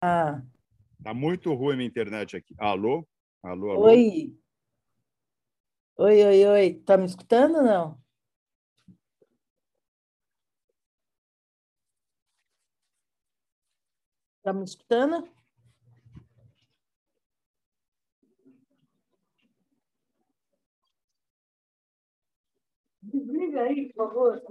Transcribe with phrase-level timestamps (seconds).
[0.00, 0.42] Ah.
[1.02, 2.54] Tá muito ruim minha internet aqui.
[2.58, 3.06] Alô?
[3.42, 3.84] Alô, alô?
[3.86, 4.36] Oi.
[5.98, 6.74] Oi, oi, oi.
[6.84, 7.98] Tá me escutando ou não?
[14.42, 15.28] Tá me escutando?
[23.02, 24.42] Desliga aí, por favor.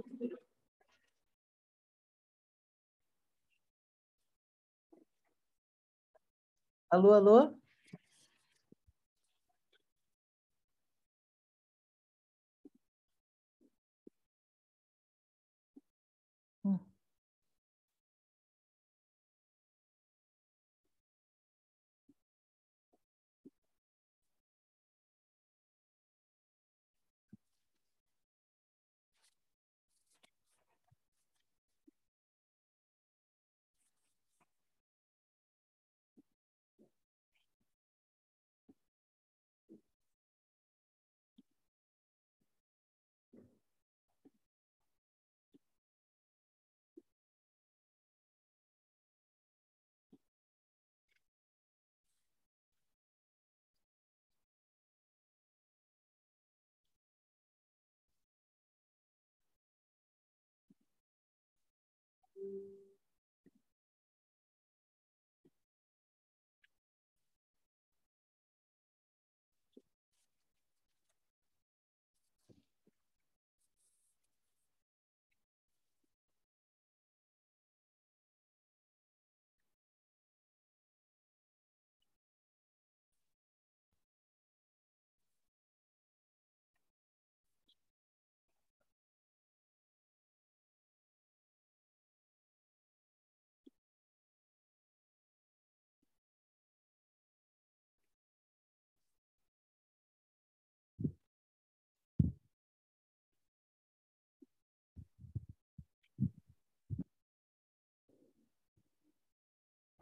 [6.96, 7.36] Alô, alô?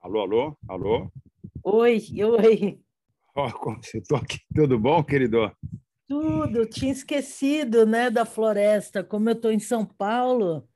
[0.04, 1.10] Alô, alô, alô?
[1.62, 2.78] Oi, oi.
[3.34, 4.38] Oh, como você está aqui?
[4.54, 5.50] Tudo bom, querido?
[6.06, 9.02] Tudo, tinha esquecido, né, da floresta.
[9.02, 10.68] Como eu estou em São Paulo,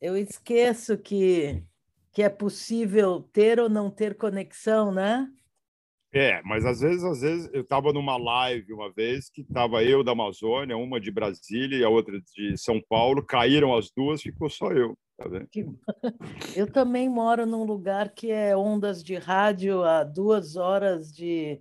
[0.00, 1.62] eu esqueço que,
[2.10, 5.30] que é possível ter ou não ter conexão, né?
[6.12, 10.02] É, mas às vezes, às vezes, eu estava numa live uma vez que estava eu
[10.02, 14.50] da Amazônia, uma de Brasília e a outra de São Paulo, caíram as duas, ficou
[14.50, 14.98] só eu.
[15.16, 15.26] Tá
[16.56, 21.60] eu também moro num lugar que é ondas de rádio a duas horas de.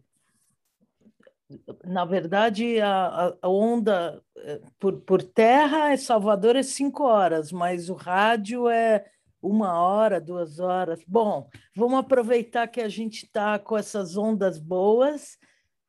[1.84, 7.90] Na verdade, a, a onda eh, por, por terra é Salvador é cinco horas, mas
[7.90, 9.04] o rádio é
[9.42, 11.02] uma hora, duas horas.
[11.08, 15.38] Bom, vamos aproveitar que a gente está com essas ondas boas.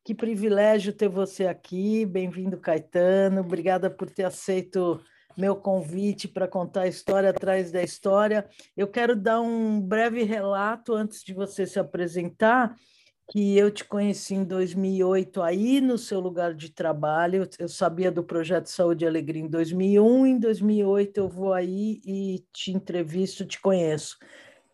[0.04, 2.06] Que privilégio ter você aqui.
[2.06, 3.40] Bem-vindo, Caetano.
[3.40, 5.00] Obrigada por ter aceito
[5.36, 8.48] meu convite para contar a história atrás da história.
[8.76, 12.76] Eu quero dar um breve relato antes de você se apresentar,
[13.30, 17.48] que eu te conheci em 2008 aí no seu lugar de trabalho.
[17.60, 22.44] Eu sabia do projeto Saúde e Alegria em 2001, em 2008 eu vou aí e
[22.52, 24.18] te entrevisto, te conheço.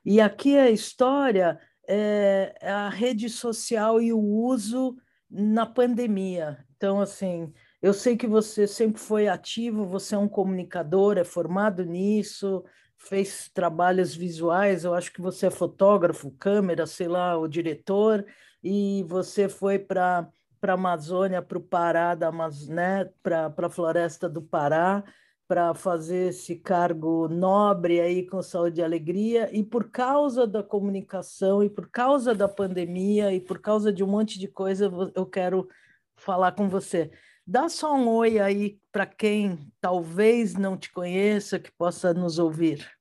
[0.03, 4.97] E aqui a história é a rede social e o uso
[5.31, 6.65] na pandemia.
[6.77, 7.53] Então, assim,
[7.83, 12.65] eu sei que você sempre foi ativo, você é um comunicador, é formado nisso,
[12.97, 18.25] fez trabalhos visuais, eu acho que você é fotógrafo, câmera, sei lá, o diretor,
[18.67, 20.29] e você foi para
[20.61, 22.33] a Amazônia, para o Pará, da
[22.69, 25.05] né, para a Floresta do Pará,
[25.47, 31.63] para fazer esse cargo nobre aí com saúde e alegria, e por causa da comunicação,
[31.63, 35.69] e por causa da pandemia, e por causa de um monte de coisa, eu quero
[36.17, 37.13] falar com você.
[37.47, 42.96] Dá só um oi aí para quem talvez não te conheça, que possa nos ouvir.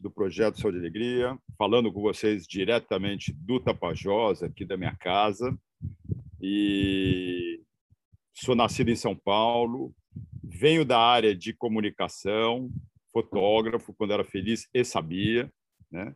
[0.00, 5.56] Do projeto Saúde e Alegria, falando com vocês diretamente do Tapajós, aqui da minha casa.
[6.40, 7.60] E
[8.32, 9.92] sou nascido em São Paulo,
[10.42, 12.70] venho da área de comunicação,
[13.12, 15.52] fotógrafo, quando era feliz e sabia,
[15.90, 16.14] né?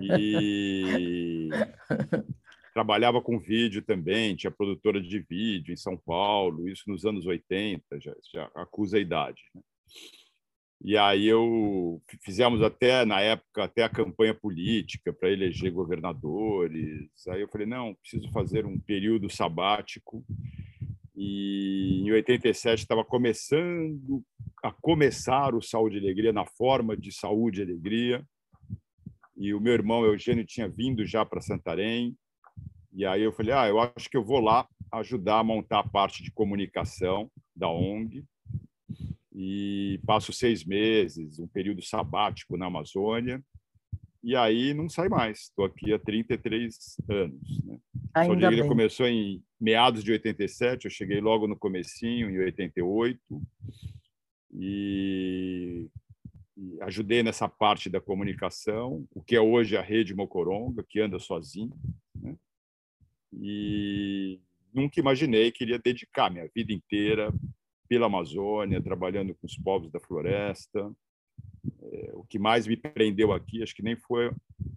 [0.00, 1.48] E
[2.74, 8.00] trabalhava com vídeo também, tinha produtora de vídeo em São Paulo, isso nos anos 80,
[8.00, 9.42] já, já acusa a idade.
[9.54, 9.62] Né?
[10.80, 17.10] E aí eu fizemos até na época até a campanha política para eleger governadores.
[17.28, 20.24] Aí eu falei não, preciso fazer um período sabático.
[21.16, 24.22] E em 87 estava começando
[24.62, 28.24] a começar o Saúde e Alegria na forma de Saúde e Alegria.
[29.36, 32.16] E o meu irmão Eugênio tinha vindo já para Santarém.
[32.92, 35.88] E aí eu falei, ah, eu acho que eu vou lá ajudar a montar a
[35.88, 38.24] parte de comunicação da ONG.
[39.34, 43.42] E passo seis meses, um período sabático na Amazônia.
[44.22, 45.42] E aí não sai mais.
[45.42, 47.64] Estou aqui há 33 anos.
[47.64, 47.78] Né?
[48.14, 48.66] Ainda bem.
[48.66, 53.20] começou em meados de 87, eu cheguei logo no comecinho, em 88.
[54.54, 55.88] E
[56.58, 61.20] e ajudei nessa parte da comunicação, o que é hoje a rede Mocoronga, que anda
[61.20, 61.72] sozinho.
[62.16, 62.36] Né?
[63.32, 64.40] E
[64.74, 67.32] nunca imaginei que iria dedicar minha vida inteira
[67.88, 70.92] pela Amazônia, trabalhando com os povos da floresta.
[71.82, 74.30] É, o que mais me prendeu aqui, acho que nem foi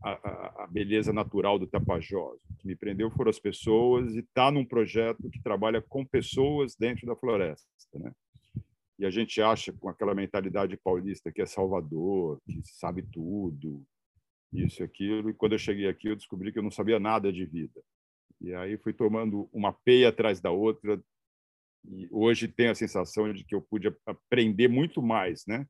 [0.03, 2.39] a, a, a beleza natural do Tapajós.
[2.49, 6.05] O que me prendeu foram as pessoas e estar tá num projeto que trabalha com
[6.05, 7.67] pessoas dentro da floresta.
[7.93, 8.11] Né?
[9.01, 13.83] e a gente acha com aquela mentalidade paulista que é Salvador, que sabe tudo,
[14.53, 15.31] isso e aquilo.
[15.31, 17.81] E quando eu cheguei aqui, eu descobri que eu não sabia nada de vida.
[18.39, 21.01] E aí fui tomando uma peia atrás da outra.
[21.85, 25.65] E hoje tenho a sensação de que eu pude aprender muito mais, né?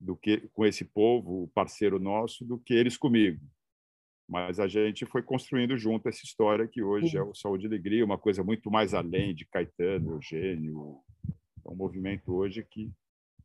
[0.00, 3.40] Do que com esse povo, parceiro nosso, do que eles comigo.
[4.28, 8.04] Mas a gente foi construindo junto essa história que hoje é o Saúde e Alegria,
[8.04, 11.00] uma coisa muito mais além de Caetano, Eugênio,
[11.64, 12.90] é um movimento hoje que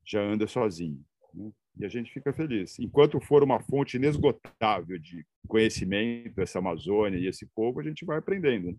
[0.06, 1.04] já anda sozinho.
[1.34, 1.52] Né?
[1.78, 2.78] E a gente fica feliz.
[2.80, 8.18] Enquanto for uma fonte inesgotável de conhecimento, essa Amazônia e esse povo, a gente vai
[8.18, 8.72] aprendendo.
[8.72, 8.78] Né?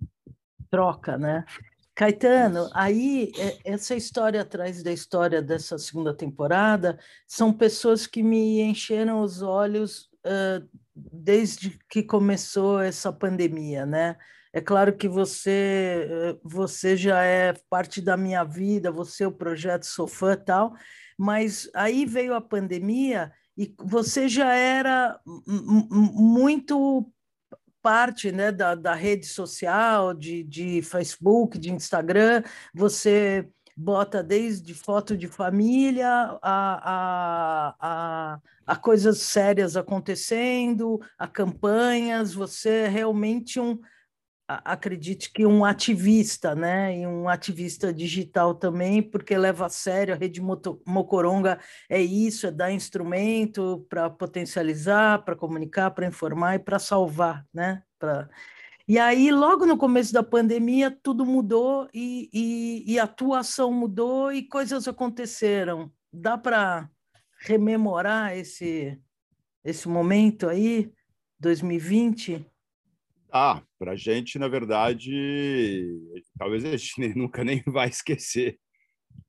[0.71, 1.45] Troca, né?
[2.01, 8.63] Caetano, aí é, essa história atrás da história dessa segunda temporada são pessoas que me
[8.63, 10.67] encheram os olhos uh,
[10.97, 14.17] desde que começou essa pandemia, né?
[14.51, 19.85] É claro que você você já é parte da minha vida, você é o projeto
[19.85, 20.73] sou fã tal,
[21.19, 25.21] mas aí veio a pandemia e você já era
[26.15, 27.13] muito
[27.83, 32.43] parte né, da, da rede social, de, de Facebook, de Instagram,
[32.75, 36.09] você bota desde foto de família
[36.43, 43.81] a, a, a, a, coisas sérias acontecendo, a campanhas, você é realmente um,
[44.65, 50.17] acredite que um ativista, né, e um ativista digital também, porque leva a sério a
[50.17, 51.59] rede Mocoronga
[51.89, 57.83] é isso, é dar instrumento para potencializar, para comunicar, para informar e para salvar, né?
[57.99, 58.29] Pra...
[58.89, 64.33] E aí, logo no começo da pandemia, tudo mudou e, e, e a atuação mudou
[64.33, 65.93] e coisas aconteceram.
[66.13, 66.91] Dá para
[67.41, 69.01] rememorar esse,
[69.65, 70.93] esse momento aí,
[71.39, 72.50] 2020?
[73.33, 75.87] Ah, para a gente, na verdade,
[76.39, 78.59] talvez a gente nunca nem vai esquecer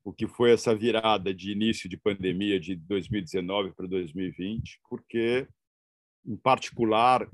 [0.03, 5.48] o que foi essa virada de início de pandemia de 2019 para 2020, porque,
[6.25, 7.30] em particular,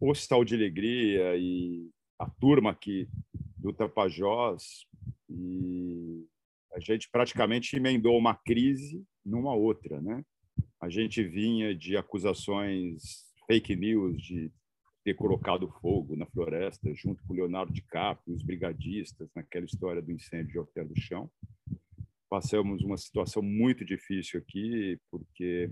[0.00, 3.08] o Hospital de Alegria e a turma aqui
[3.56, 4.86] do Tapajós,
[5.28, 6.24] e
[6.72, 10.22] a gente praticamente emendou uma crise numa outra, né?
[10.80, 14.52] A gente vinha de acusações fake news de
[15.06, 20.50] ter colocado fogo na floresta junto com Leonardo DiCaprio, os brigadistas, naquela história do incêndio
[20.50, 21.30] de Hotel do Chão.
[22.28, 25.70] Passamos uma situação muito difícil aqui, porque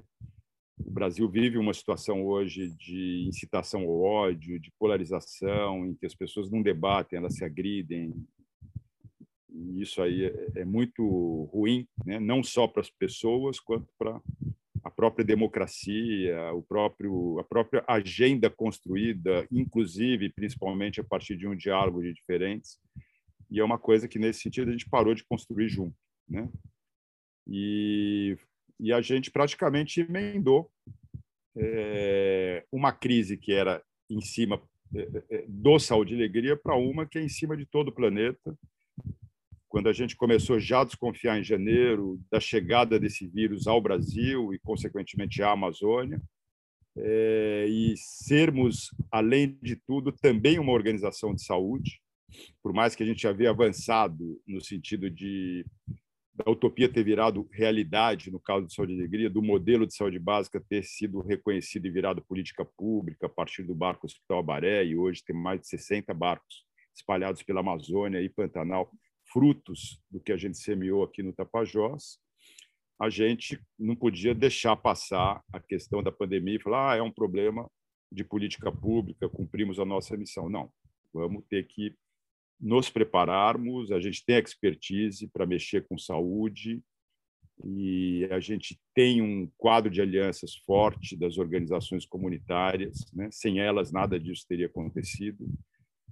[0.78, 6.14] o Brasil vive uma situação hoje de incitação ao ódio, de polarização, em que as
[6.14, 8.14] pessoas não debatem, elas se agridem.
[9.50, 12.20] E isso aí é, é muito ruim, né?
[12.20, 14.22] não só para as pessoas, quanto para
[15.04, 22.00] própria democracia, o próprio, a própria agenda construída, inclusive, principalmente a partir de um diálogo
[22.00, 22.78] de diferentes.
[23.50, 25.94] E é uma coisa que, nesse sentido, a gente parou de construir junto.
[26.26, 26.48] Né?
[27.46, 28.38] E,
[28.80, 30.70] e a gente praticamente emendou
[31.54, 34.58] é, uma crise que era em cima
[35.28, 38.56] é, do saúde e alegria para uma que é em cima de todo o planeta
[39.74, 44.54] quando a gente começou já a desconfiar em janeiro da chegada desse vírus ao Brasil
[44.54, 46.22] e, consequentemente, à Amazônia,
[46.96, 52.00] é, e sermos, além de tudo, também uma organização de saúde,
[52.62, 55.66] por mais que a gente já havia avançado no sentido de
[56.32, 60.20] da utopia ter virado realidade no caso de saúde e alegria, do modelo de saúde
[60.20, 64.96] básica ter sido reconhecido e virado política pública a partir do barco Hospital Abaré, e
[64.96, 66.64] hoje tem mais de 60 barcos
[66.94, 68.88] espalhados pela Amazônia e Pantanal
[69.34, 72.20] frutos do que a gente semeou aqui no Tapajós,
[73.00, 77.10] a gente não podia deixar passar a questão da pandemia e falar ah, é um
[77.10, 77.68] problema
[78.12, 80.48] de política pública, cumprimos a nossa missão.
[80.48, 80.70] Não,
[81.12, 81.96] vamos ter que
[82.60, 86.80] nos prepararmos, a gente tem expertise para mexer com saúde
[87.64, 93.28] e a gente tem um quadro de alianças forte das organizações comunitárias, né?
[93.32, 95.44] sem elas nada disso teria acontecido,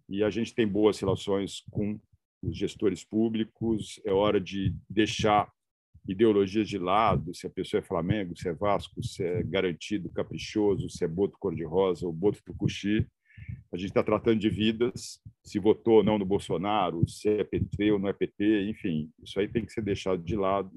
[0.08, 2.00] e a gente tem boas relações com
[2.42, 5.50] os gestores públicos, é hora de deixar
[6.06, 10.88] ideologias de lado, se a pessoa é Flamengo, se é Vasco, se é garantido, caprichoso,
[10.90, 13.06] se é boto cor-de-rosa ou boto tucuxi.
[13.72, 17.92] A gente está tratando de vidas, se votou ou não no Bolsonaro, se é PT
[17.92, 20.70] ou não é PT, enfim, isso aí tem que ser deixado de lado.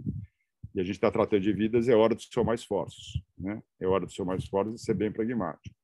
[0.74, 3.22] E a gente está tratando de vidas, é hora de somar esforços.
[3.38, 3.62] Né?
[3.79, 5.75] É hora de somar esforços e ser bem pragmático.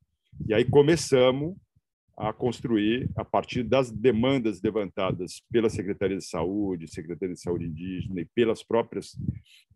[0.48, 1.56] E aí começamos
[2.22, 8.22] a construir, a partir das demandas levantadas pela Secretaria de Saúde, Secretaria de Saúde Indígena
[8.22, 9.18] e pelas próprias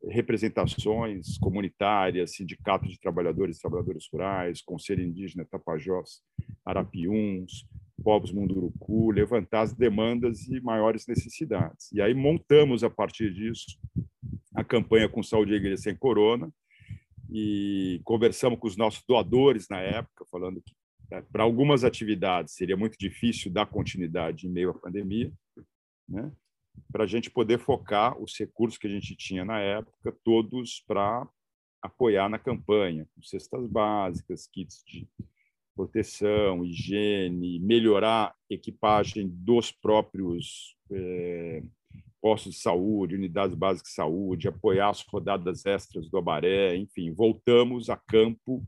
[0.07, 6.21] representações comunitárias, sindicatos de trabalhadores e trabalhadoras rurais, Conselho Indígena Tapajós,
[6.63, 7.67] Arapiuns,
[8.03, 11.91] povos Munduruku, levantar as demandas e maiores necessidades.
[11.91, 13.65] E aí montamos, a partir disso,
[14.53, 16.53] a campanha com Saúde e Igreja Sem Corona,
[17.27, 20.75] e conversamos com os nossos doadores na época, falando que
[21.31, 25.31] para algumas atividades seria muito difícil dar continuidade em meio à pandemia,
[26.07, 26.31] né?
[26.91, 31.27] para a gente poder focar os recursos que a gente tinha na época todos para
[31.81, 35.07] apoiar na campanha, com cestas básicas, kits de
[35.75, 41.61] proteção, higiene, melhorar equipagem dos próprios é,
[42.21, 47.89] postos de saúde, unidades básicas de saúde, apoiar as rodadas extras do Abaré, enfim, voltamos
[47.89, 48.65] a campo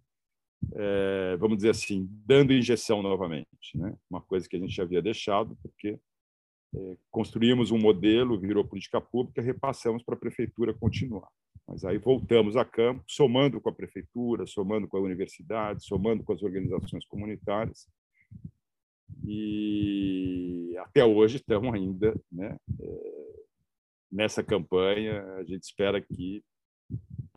[0.75, 3.75] é, vamos dizer assim, dando injeção novamente.
[3.75, 3.95] Né?
[4.09, 5.99] Uma coisa que a gente havia deixado, porque
[6.75, 11.29] é, construímos um modelo, virou política pública, repassamos para a prefeitura continuar.
[11.67, 16.33] Mas aí voltamos a campo, somando com a prefeitura, somando com a universidade, somando com
[16.33, 17.87] as organizações comunitárias.
[19.25, 23.35] E até hoje estamos ainda né, é,
[24.09, 25.23] nessa campanha.
[25.35, 26.41] A gente espera que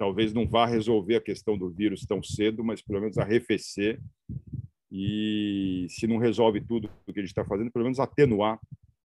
[0.01, 4.01] talvez não vá resolver a questão do vírus tão cedo, mas pelo menos arrefecer
[4.91, 8.59] e, se não resolve tudo o que a gente está fazendo, pelo menos atenuar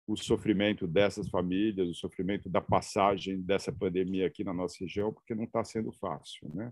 [0.07, 5.35] o sofrimento dessas famílias, o sofrimento da passagem dessa pandemia aqui na nossa região, porque
[5.35, 6.71] não está sendo fácil, né?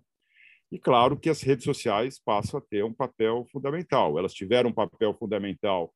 [0.70, 4.18] E claro que as redes sociais passam a ter um papel fundamental.
[4.18, 5.94] Elas tiveram um papel fundamental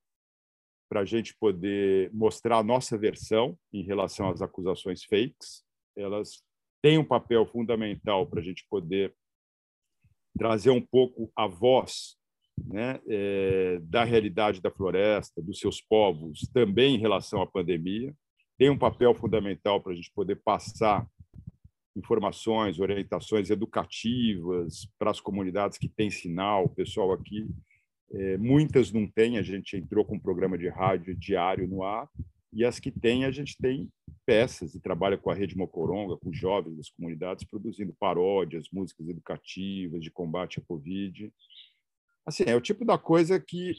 [0.89, 5.63] para a gente poder mostrar a nossa versão em relação às acusações fakes.
[5.95, 6.43] Elas
[6.85, 9.15] tem um papel fundamental para a gente poder
[10.39, 12.19] trazer um pouco a voz
[12.63, 18.15] né, é, da realidade da floresta, dos seus povos, também em relação à pandemia.
[18.59, 21.09] Tem um papel fundamental para a gente poder passar
[21.97, 26.67] informações, orientações educativas para as comunidades que têm sinal.
[26.67, 27.49] O pessoal aqui,
[28.13, 32.07] é, muitas não têm, a gente entrou com um programa de rádio diário no ar,
[32.55, 33.91] e as que têm, a gente tem
[34.25, 40.03] peças e trabalha com a Rede Mocoronga, com jovens das comunidades, produzindo paródias, músicas educativas
[40.03, 41.33] de combate à Covid.
[42.25, 43.75] Assim, é o tipo da coisa que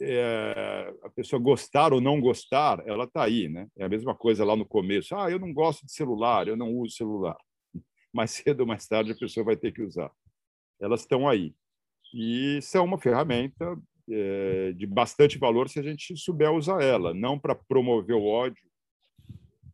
[0.00, 3.68] é, a pessoa gostar ou não gostar, ela está aí, né?
[3.76, 5.14] É a mesma coisa lá no começo.
[5.14, 7.36] Ah, eu não gosto de celular, eu não uso celular.
[8.12, 10.10] Mais cedo ou mais tarde a pessoa vai ter que usar.
[10.80, 11.54] Elas estão aí.
[12.12, 13.76] E são uma ferramenta
[14.10, 18.64] é, de bastante valor se a gente souber usar ela, não para promover o ódio,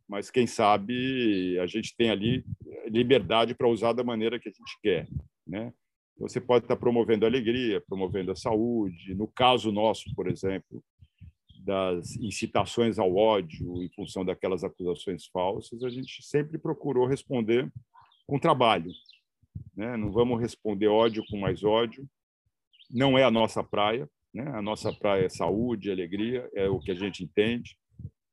[0.08, 2.44] mas quem sabe a gente tem ali
[2.86, 5.08] liberdade para usar da maneira que a gente quer,
[5.46, 5.72] né?
[6.18, 9.14] Você pode estar promovendo a alegria, promovendo a saúde.
[9.14, 10.84] No caso nosso, por exemplo,
[11.64, 17.72] das incitações ao ódio em função daquelas acusações falsas, a gente sempre procurou responder
[18.26, 18.90] com trabalho.
[19.74, 19.96] Né?
[19.96, 22.06] Não vamos responder ódio com mais ódio,
[22.90, 24.08] não é a nossa praia.
[24.32, 24.48] Né?
[24.54, 27.76] A nossa praia é saúde, alegria, é o que a gente entende.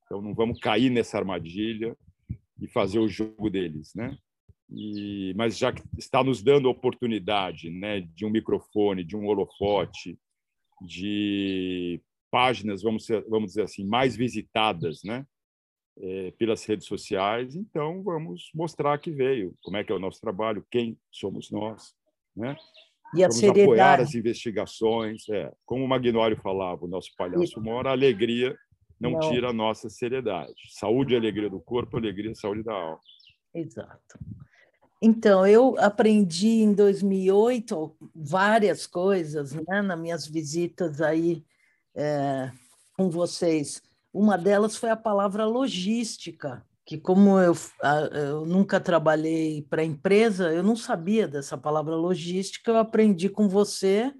[0.04, 1.96] Então não vamos cair nessa armadilha
[2.60, 4.16] e fazer o jogo deles, né?
[4.70, 9.26] E, mas já que está nos dando a oportunidade, né, de um microfone, de um
[9.26, 10.18] holofote,
[10.82, 12.00] de
[12.30, 15.26] páginas, vamos, ser, vamos dizer assim, mais visitadas, né,
[15.98, 20.20] é, pelas redes sociais, então vamos mostrar que veio, como é que é o nosso
[20.20, 21.94] trabalho, quem somos nós,
[22.36, 22.56] né?
[23.14, 23.62] E a Vamos seriedade.
[23.62, 25.28] apoiar as investigações.
[25.28, 28.56] É, como o Magnório falava, o nosso palhaço mora, a alegria
[29.00, 30.54] não, não, tira a nossa seriedade.
[30.70, 33.00] Saúde e alegria do corpo, alegria e saúde da alma.
[33.54, 34.18] Exato.
[35.00, 41.44] Então, eu aprendi em 2008 várias coisas, né, nas minhas visitas aí
[41.94, 42.50] é,
[42.96, 43.80] com vocês.
[44.12, 47.54] Uma delas foi a palavra logística que como eu,
[48.12, 54.10] eu nunca trabalhei para empresa, eu não sabia dessa palavra logística, eu aprendi com você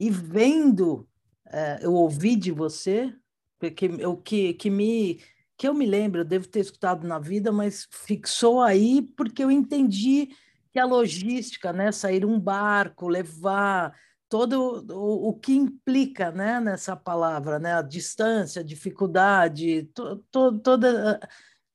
[0.00, 1.08] e vendo,
[1.46, 3.14] é, eu ouvi de você,
[3.56, 5.20] porque o que, que me
[5.56, 9.50] que eu me lembro, eu devo ter escutado na vida, mas fixou aí porque eu
[9.50, 10.30] entendi
[10.72, 13.94] que a logística, né, sair um barco, levar
[14.28, 20.58] todo o, o que implica, né, nessa palavra, né, a distância, a dificuldade, to, to,
[20.58, 21.20] toda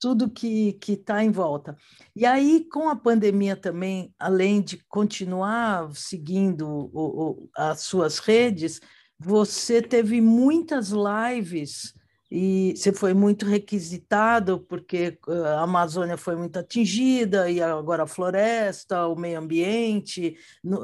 [0.03, 1.77] tudo que está em volta.
[2.13, 8.81] E aí, com a pandemia também, além de continuar seguindo o, o, as suas redes,
[9.17, 11.93] você teve muitas lives
[12.29, 19.07] e você foi muito requisitado porque a Amazônia foi muito atingida e agora a floresta,
[19.07, 20.35] o meio ambiente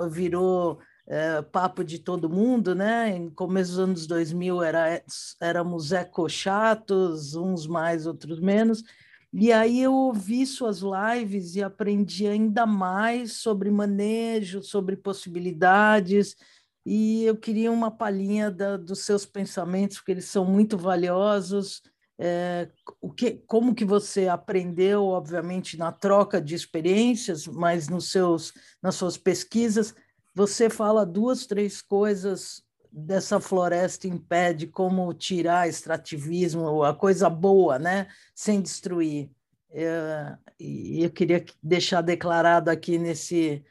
[0.09, 3.09] virou é, papo de todo mundo, né?
[3.09, 5.03] Em começo dos anos 2000 era,
[5.41, 8.83] éramos ecochatos, uns mais, outros menos,
[9.31, 16.35] e aí eu ouvi suas lives e aprendi ainda mais sobre manejo, sobre possibilidades,
[16.85, 21.83] e eu queria uma palhinha da, dos seus pensamentos, porque eles são muito valiosos.
[22.17, 22.69] É,
[22.99, 28.95] o que, como que você aprendeu, obviamente, na troca de experiências, mas nos seus, nas
[28.95, 29.93] suas pesquisas,
[30.33, 32.63] você fala duas, três coisas
[33.05, 38.07] dessa floresta impede como tirar extrativismo, a coisa boa, né?
[38.33, 39.29] sem destruir.
[39.71, 43.63] É, e eu queria deixar declarado aqui nesse,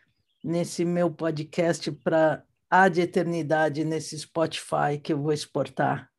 [0.45, 6.11] nesse meu podcast para a de eternidade nesse Spotify que eu vou exportar.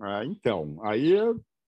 [0.00, 1.14] Ah, então, aí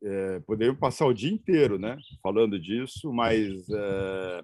[0.01, 4.44] é, poderia passar o dia inteiro né, falando disso, mas, é,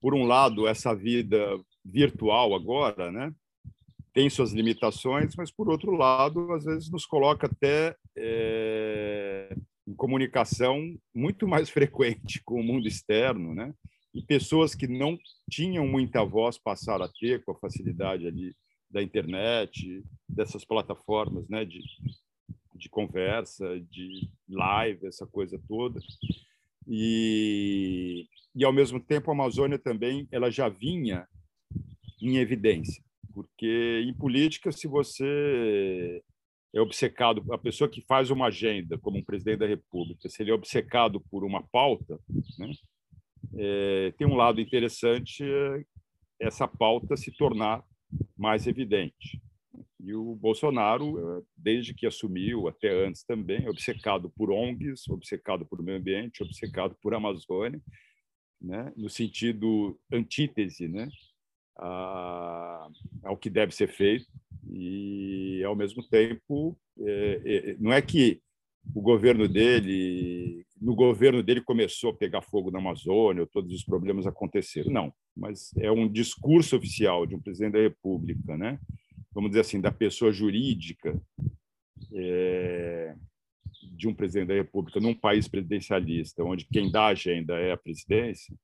[0.00, 3.32] por um lado, essa vida virtual agora, né,
[4.18, 9.56] tem suas limitações, mas, por outro lado, às vezes nos coloca até é,
[9.86, 13.72] em comunicação muito mais frequente com o mundo externo, né?
[14.12, 15.16] E pessoas que não
[15.48, 18.56] tinham muita voz passaram a ter com a facilidade ali
[18.90, 21.64] da internet, dessas plataformas, né?
[21.64, 21.80] De,
[22.74, 26.00] de conversa, de live, essa coisa toda.
[26.88, 31.24] E, e ao mesmo tempo a Amazônia também ela já vinha
[32.20, 33.00] em evidência
[33.38, 36.20] porque em política, se você
[36.74, 40.50] é obcecado, a pessoa que faz uma agenda, como um presidente da República, se ele
[40.50, 42.18] é obcecado por uma pauta,
[42.58, 42.72] né,
[43.56, 45.84] é, tem um lado interessante é
[46.40, 47.84] essa pauta se tornar
[48.36, 49.40] mais evidente.
[50.00, 55.80] E o Bolsonaro, desde que assumiu, até antes também, é obcecado por ONGs, obcecado por
[55.80, 57.80] meio ambiente, obcecado por Amazônia,
[58.60, 61.08] né, no sentido antítese, né,
[61.78, 64.26] ao que deve ser feito
[64.70, 68.40] e, ao mesmo tempo, é, é, não é que
[68.94, 74.26] o governo dele, no governo dele começou a pegar fogo na Amazônia, todos os problemas
[74.26, 74.90] aconteceram.
[74.90, 78.78] Não, mas é um discurso oficial de um presidente da República, né?
[79.32, 81.20] Vamos dizer assim, da pessoa jurídica
[82.14, 83.14] é,
[83.92, 87.76] de um presidente da República num país presidencialista, onde quem dá a agenda é a
[87.76, 88.54] presidência,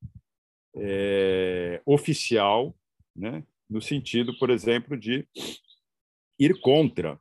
[0.77, 2.75] é, oficial
[3.15, 3.45] né?
[3.69, 5.27] no sentido, por exemplo, de
[6.39, 7.19] ir contra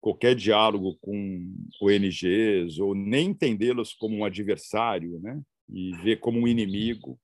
[0.00, 5.40] qualquer diálogo com ONGs ou nem entendê-los como um adversário, né?
[5.70, 7.18] E ver como um inimigo.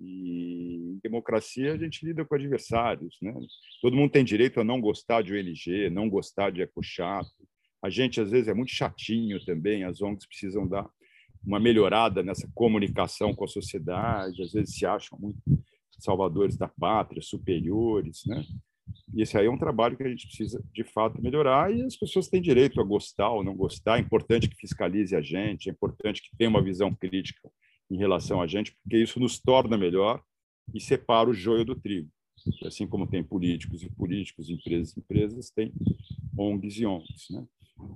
[0.00, 3.34] E em democracia a gente lida com adversários, né?
[3.80, 7.30] Todo mundo tem direito a não gostar de ONG, não gostar de ecochato.
[7.82, 10.88] A gente às vezes é muito chatinho também, as ONGs precisam dar
[11.44, 15.42] uma melhorada nessa comunicação com a sociedade, às vezes se acham muito
[16.02, 18.44] salvadores da pátria, superiores, né?
[19.14, 21.96] E esse aí é um trabalho que a gente precisa, de fato, melhorar e as
[21.96, 23.98] pessoas têm direito a gostar ou não gostar.
[23.98, 27.50] É importante que fiscalize a gente, é importante que tenha uma visão crítica
[27.90, 30.22] em relação a gente, porque isso nos torna melhor
[30.74, 32.08] e separa o joio do trigo.
[32.64, 35.72] Assim como tem políticos e políticos, empresas e empresas, tem
[36.36, 37.26] ONGs e ONGs.
[37.30, 37.46] Né?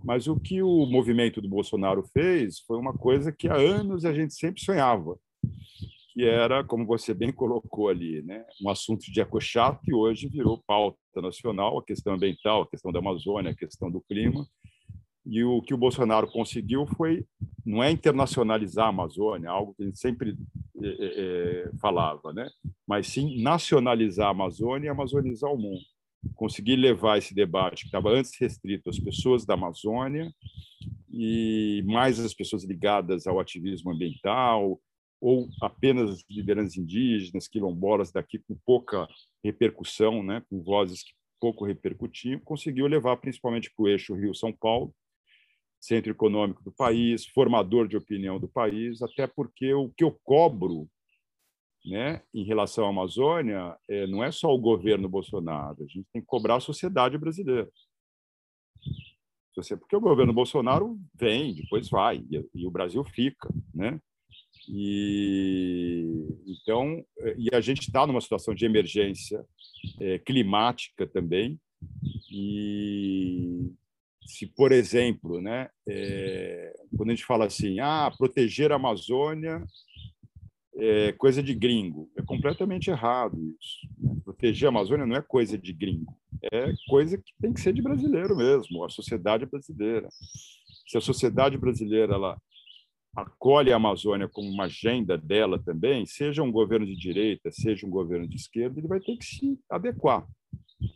[0.04, 4.12] Mas o que o movimento do Bolsonaro fez foi uma coisa que há anos a
[4.12, 5.18] gente sempre sonhava,
[6.16, 10.64] que era, como você bem colocou ali, né, um assunto de ecochato que hoje virou
[10.66, 14.46] pauta nacional, a questão ambiental, a questão da Amazônia, a questão do clima.
[15.26, 17.26] E o que o Bolsonaro conseguiu foi,
[17.66, 20.34] não é internacionalizar a Amazônia, algo que a gente sempre
[20.82, 22.48] é, é, falava, né?
[22.88, 25.82] mas sim nacionalizar a Amazônia e amazonizar o mundo.
[26.34, 30.32] Conseguir levar esse debate que estava antes restrito às pessoas da Amazônia
[31.12, 34.80] e mais as pessoas ligadas ao ativismo ambiental,
[35.26, 39.08] ou apenas lideranças indígenas, quilombolas daqui com pouca
[39.42, 44.94] repercussão, né, com vozes que pouco repercutiam, conseguiu levar principalmente para o eixo Rio-São Paulo,
[45.80, 50.88] centro econômico do país, formador de opinião do país, até porque o que eu cobro
[51.84, 56.22] né, em relação à Amazônia é, não é só o governo Bolsonaro, a gente tem
[56.22, 57.68] que cobrar a sociedade brasileira.
[59.80, 63.48] Porque o governo Bolsonaro vem, depois vai, e, o Brasil fica.
[63.74, 64.00] Né?
[64.68, 66.04] E,
[66.46, 67.04] então,
[67.36, 69.44] e a gente está numa situação de emergência
[70.00, 71.58] é, climática também.
[72.30, 73.70] E
[74.26, 79.64] se, por exemplo, né, é, quando a gente fala assim, ah, proteger a Amazônia
[80.78, 83.88] é coisa de gringo, é completamente errado isso.
[83.98, 84.14] Né?
[84.24, 86.14] Proteger a Amazônia não é coisa de gringo,
[86.52, 90.08] é coisa que tem que ser de brasileiro mesmo, a sociedade brasileira.
[90.86, 92.36] Se a sociedade brasileira ela
[93.16, 97.90] acolhe a Amazônia como uma agenda dela também, seja um governo de direita, seja um
[97.90, 100.26] governo de esquerda, ele vai ter que se adequar.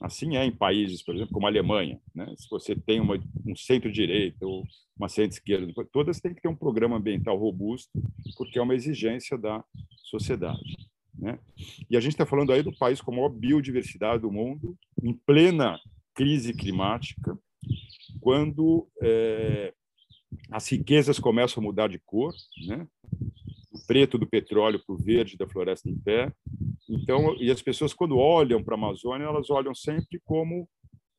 [0.03, 1.99] Assim é em países, por exemplo, como a Alemanha.
[2.15, 2.33] Né?
[2.37, 6.99] Se você tem uma, um centro-direita ou uma centro-esquerda, todas têm que ter um programa
[6.99, 7.91] ambiental robusto,
[8.37, 9.65] porque é uma exigência da
[10.05, 10.77] sociedade.
[11.19, 11.39] Né?
[11.89, 15.15] E a gente está falando aí do país com a maior biodiversidade do mundo, em
[15.15, 15.79] plena
[16.15, 17.39] crise climática,
[18.21, 19.73] quando é,
[20.51, 22.33] as riquezas começam a mudar de cor,
[22.67, 22.87] né?
[23.73, 26.33] o preto do petróleo para o verde da floresta em pé.
[26.89, 30.69] Então, e as pessoas quando olham para a Amazônia, elas olham sempre como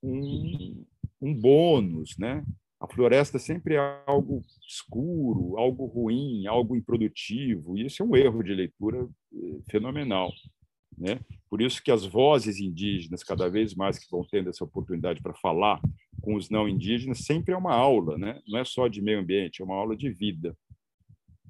[0.03, 0.85] um,
[1.21, 2.43] um bônus, né?
[2.79, 8.43] A floresta sempre é algo escuro, algo ruim, algo improdutivo, e isso é um erro
[8.43, 10.31] de leitura eh, fenomenal.
[11.01, 11.19] Né?
[11.49, 15.33] Por isso que as vozes indígenas, cada vez mais que vão tendo essa oportunidade para
[15.33, 15.81] falar
[16.21, 18.39] com os não indígenas, sempre é uma aula, né?
[18.47, 20.55] não é só de meio ambiente, é uma aula de vida.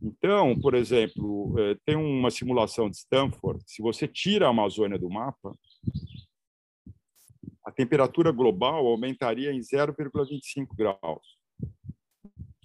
[0.01, 5.09] Então, por exemplo, eh, tem uma simulação de Stanford, se você tira a Amazônia do
[5.09, 5.53] mapa,
[7.65, 11.37] a temperatura global aumentaria em 0,25 graus.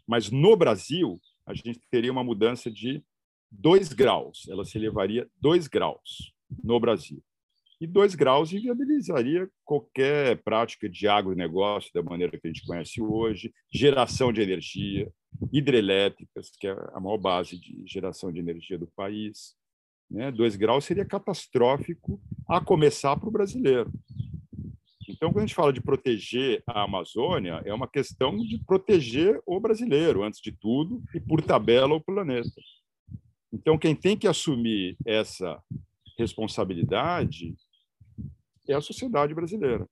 [0.07, 3.05] Mas no Brasil, a gente teria uma mudança de
[3.51, 7.23] 2 graus, ela se elevaria 2 graus no Brasil.
[7.81, 13.53] E 2 graus inviabilizaria qualquer prática de agronegócio da maneira que a gente conhece hoje,
[13.71, 15.13] geração de energia,
[15.53, 19.55] hidrelétricas, que é a maior base de geração de energia do país.
[20.11, 20.31] Né?
[20.31, 23.93] 2 graus seria catastrófico, a começar para o brasileiro.
[25.09, 29.61] Então, quando a gente fala de proteger a Amazônia, é uma questão de proteger o
[29.61, 32.51] brasileiro, antes de tudo, e por tabela o planeta.
[33.53, 35.63] Então, quem tem que assumir essa
[36.17, 37.55] responsabilidade
[38.69, 39.89] é a sociedade brasileira.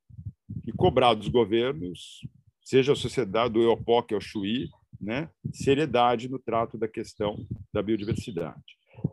[0.66, 2.26] E cobrar dos governos,
[2.62, 4.68] seja a sociedade do EOPOC ao Chuí,
[5.00, 8.62] né, seriedade no trato da questão da biodiversidade.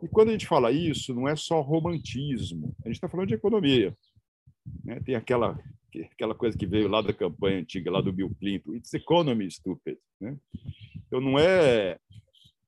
[0.02, 3.34] E quando a gente fala isso, não é só romantismo, a gente está falando de
[3.34, 3.96] economia.
[4.84, 5.00] Né?
[5.00, 5.58] Tem aquela,
[6.12, 9.98] aquela coisa que veio lá da campanha antiga, lá do Bill Clinton, it's economy, stupid.
[10.20, 10.36] Né?
[11.06, 11.98] Então, não é,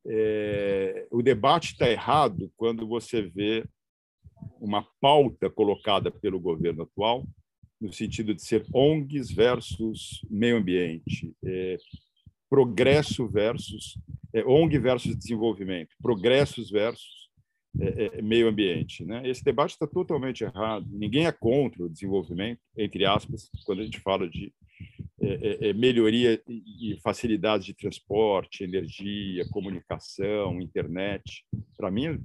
[0.07, 3.65] é o debate está errado quando você vê
[4.61, 7.27] uma pauta colocada pelo governo atual,
[7.81, 11.77] no sentido de ser ONGs versus meio ambiente, é,
[12.49, 13.99] progresso versus
[14.33, 17.25] é, ONG versus desenvolvimento, progressos versus
[17.81, 19.05] é, é, meio ambiente.
[19.05, 19.29] Né?
[19.29, 20.87] Esse debate está totalmente errado.
[20.91, 24.53] Ninguém é contra o desenvolvimento, entre aspas, quando a gente fala de
[25.21, 31.45] é, é, melhoria e facilidades de transporte, energia, comunicação, internet.
[31.77, 32.21] Para mim,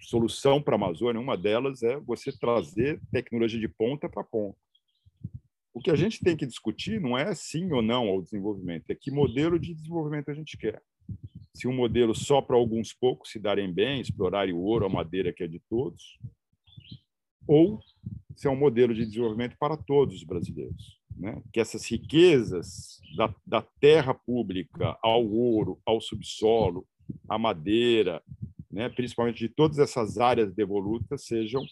[0.00, 4.58] solução para a Amazônia, uma delas é você trazer tecnologia de ponta para ponta.
[5.72, 8.94] O que a gente tem que discutir não é sim ou não ao desenvolvimento, é
[8.94, 10.80] que modelo de desenvolvimento a gente quer.
[11.52, 15.32] Se um modelo só para alguns poucos se darem bem, explorarem o ouro, a madeira
[15.32, 16.18] que é de todos,
[17.46, 17.80] ou
[18.36, 21.00] se é um modelo de desenvolvimento para todos os brasileiros.
[21.16, 21.40] Né?
[21.52, 26.86] Que essas riquezas da, da terra pública ao ouro, ao subsolo,
[27.28, 28.22] à madeira,
[28.74, 31.64] né, principalmente de todas essas áreas devolutas, sejam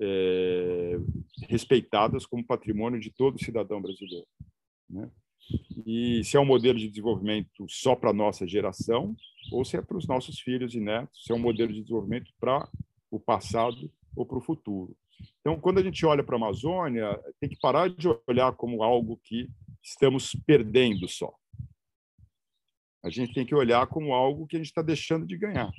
[0.00, 0.98] é,
[1.48, 4.26] respeitadas como patrimônio de todo cidadão brasileiro.
[4.90, 5.08] Né?
[5.86, 9.14] E se é um modelo de desenvolvimento só para a nossa geração,
[9.52, 12.32] ou se é para os nossos filhos e netos, se é um modelo de desenvolvimento
[12.40, 12.68] para
[13.08, 14.96] o passado ou para o futuro.
[15.40, 19.20] Então, quando a gente olha para a Amazônia, tem que parar de olhar como algo
[19.22, 19.48] que
[19.80, 21.32] estamos perdendo só.
[23.04, 25.70] A gente tem que olhar como algo que a gente está deixando de ganhar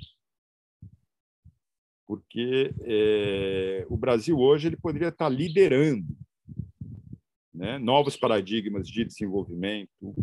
[2.07, 6.07] porque é, o Brasil hoje ele poderia estar liderando
[7.53, 10.15] né, novos paradigmas de desenvolvimento,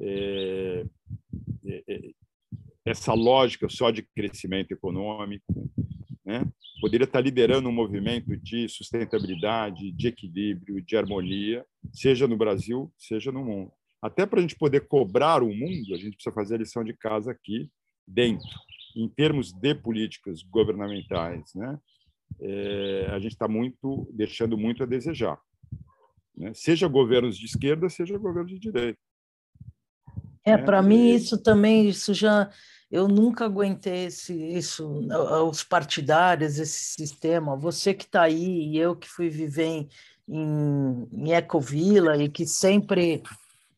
[0.00, 0.84] é,
[1.66, 2.10] é,
[2.84, 5.70] essa lógica só de crescimento econômico,
[6.24, 6.44] né,
[6.80, 13.32] poderia estar liderando um movimento de sustentabilidade, de equilíbrio, de harmonia, seja no Brasil, seja
[13.32, 13.72] no mundo.
[14.02, 16.92] Até para a gente poder cobrar o mundo, a gente precisa fazer a lição de
[16.92, 17.70] casa aqui
[18.06, 18.46] dentro
[18.94, 21.78] em termos de políticas governamentais, né,
[22.40, 25.38] é, a gente está muito deixando muito a desejar,
[26.36, 26.52] né?
[26.54, 28.98] seja governos de esquerda, seja governos de direita.
[30.44, 30.62] É, né?
[30.62, 32.50] para mim isso também, isso já
[32.94, 35.08] eu nunca aguentei esse, isso,
[35.48, 37.56] os partidários, esse sistema.
[37.56, 39.88] Você que está aí e eu que fui viver em,
[40.28, 43.20] em, em Ecovila e que sempre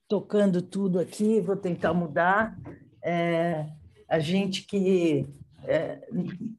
[0.07, 2.59] tocando tudo aqui, vou tentar mudar.
[3.03, 3.67] É,
[4.09, 5.27] a gente que
[5.65, 5.99] é,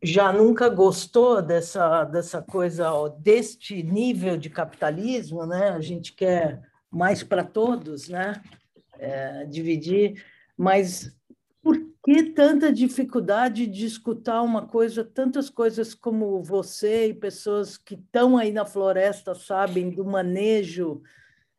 [0.04, 5.70] já nunca gostou dessa, dessa coisa, deste nível de capitalismo, né?
[5.70, 8.42] A gente quer mais para todos, né?
[9.00, 10.24] É, dividir,
[10.58, 11.16] mas
[11.62, 17.96] por que tanta dificuldade de escutar uma coisa, tantas coisas como você e pessoas que
[17.96, 21.02] estão aí na floresta sabem do manejo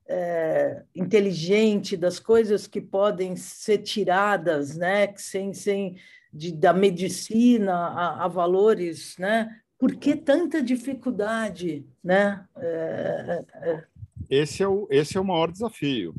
[0.09, 5.15] é, inteligente das coisas que podem ser tiradas, né?
[5.17, 5.97] Sem, sem
[6.33, 9.61] de, da medicina a, a, valores, né?
[9.79, 12.45] Por que tanta dificuldade, né?
[12.57, 13.85] É, é, é.
[14.31, 16.15] esse é o esse é o maior desafio.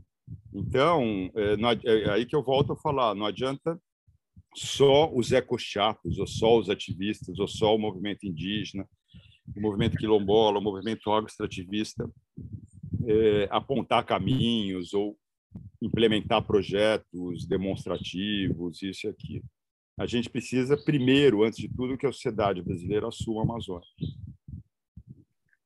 [0.54, 3.80] Então, é, é aí que eu volto a falar, não adianta
[4.56, 8.88] só os ecochatos, ou só os ativistas, ou só o movimento indígena,
[9.56, 12.10] o movimento quilombola, o movimento agroextrativista
[13.08, 15.18] é, apontar caminhos ou
[15.82, 19.46] implementar projetos demonstrativos, isso e aquilo.
[19.98, 23.88] A gente precisa, primeiro, antes de tudo, que a sociedade brasileira assuma a Amazônia.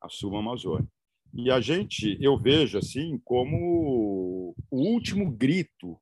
[0.02, 0.88] Assuma a Amazônia.
[1.36, 6.00] E a gente, eu vejo assim, como o último grito,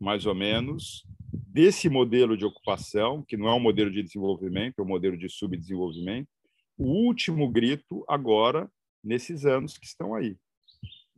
[0.00, 4.82] mais ou menos, desse modelo de ocupação, que não é um modelo de desenvolvimento, é
[4.82, 6.28] um modelo de subdesenvolvimento,
[6.76, 8.70] o último grito agora,
[9.02, 10.36] nesses anos que estão aí.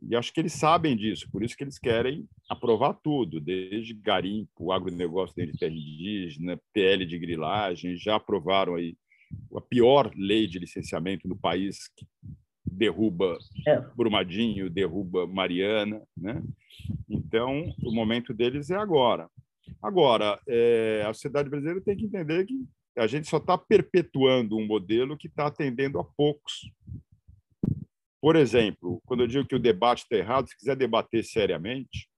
[0.01, 4.71] E acho que eles sabem disso, por isso que eles querem aprovar tudo, desde garimpo,
[4.71, 8.95] agronegócio dentro de terra indígena, PL de grilagem, já aprovaram aí
[9.55, 12.05] a pior lei de licenciamento do país, que
[12.63, 13.79] derruba é.
[13.95, 16.43] Brumadinho, derruba Mariana, né?
[17.09, 19.29] Então, o momento deles é agora.
[19.81, 22.55] Agora, é, a sociedade brasileira tem que entender que
[22.97, 26.71] a gente só está perpetuando um modelo que está atendendo a poucos.
[28.27, 32.09] Por exemplo, quando eu digo que o debate está errado, se quiser debater seriamente,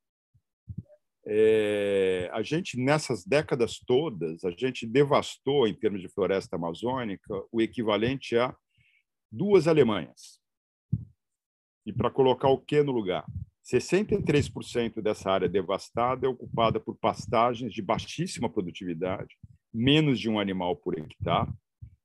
[1.24, 7.62] é, a gente, nessas décadas todas, a gente devastou, em termos de floresta amazônica, o
[7.62, 8.58] equivalente a
[9.32, 10.42] duas Alemanhas.
[11.86, 13.24] E para colocar o que no lugar?
[13.64, 19.38] 63% dessa área devastada é ocupada por pastagens de baixíssima produtividade,
[19.72, 21.54] menos de um animal por hectare,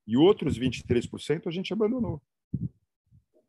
[0.06, 2.20] e outros 23% a gente abandonou.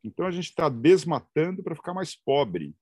[0.05, 2.75] Então a gente está desmatando para ficar mais pobre.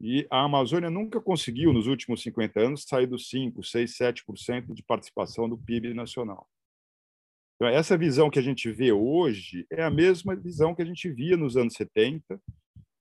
[0.00, 4.82] E a Amazônia nunca conseguiu, nos últimos 50 anos, sair dos 5, 6, 7% de
[4.82, 6.46] participação do PIB nacional.
[7.56, 11.10] Então, essa visão que a gente vê hoje é a mesma visão que a gente
[11.10, 12.40] via nos anos 70,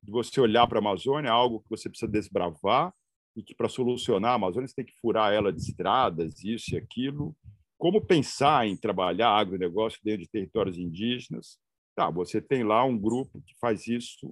[0.02, 2.92] de você olhar para a Amazônia, algo que você precisa desbravar,
[3.36, 6.78] e que para solucionar a Amazônia você tem que furar ela de estradas, isso e
[6.78, 7.36] aquilo.
[7.78, 11.60] Como pensar em trabalhar agronegócio dentro de territórios indígenas?
[11.98, 14.32] Tá, você tem lá um grupo que faz isso,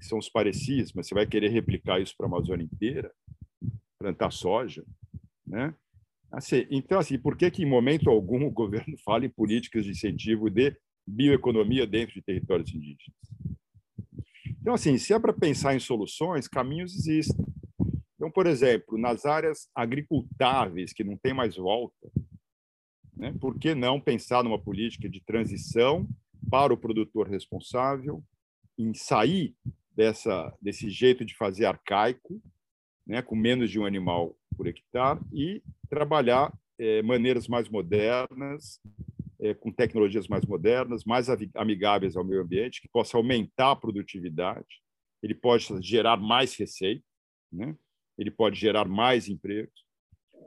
[0.00, 3.14] que são os parecidos, mas você vai querer replicar isso para a Amazônia inteira,
[4.00, 4.84] plantar soja,
[5.46, 5.72] né?
[6.32, 9.92] Assim, então, assim, por que, que em momento algum o governo fala em políticas de
[9.92, 13.16] incentivo de bioeconomia dentro de territórios indígenas?
[14.60, 17.46] Então, assim, se é para pensar em soluções, caminhos existem.
[18.16, 22.10] Então, por exemplo, nas áreas agricultáveis, que não tem mais volta,
[23.16, 26.04] né, por que não pensar numa política de transição
[26.50, 28.22] para o produtor responsável
[28.78, 29.54] em sair
[29.94, 32.40] dessa desse jeito de fazer arcaico,
[33.06, 38.80] né, com menos de um animal por hectare e trabalhar é, maneiras mais modernas,
[39.40, 44.82] é, com tecnologias mais modernas, mais amigáveis ao meio ambiente, que possa aumentar a produtividade.
[45.22, 47.04] Ele pode gerar mais receita,
[47.52, 47.76] né?
[48.16, 49.86] ele pode gerar mais empregos